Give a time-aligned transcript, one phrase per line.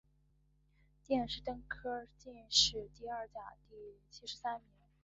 [1.05, 1.63] 殿试登
[2.17, 4.71] 进士第二甲第七十三名。